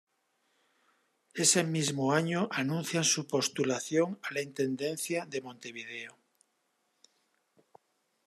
[1.35, 6.17] Ese mismo año anuncian su postulación a la Intendencia de Montevideo.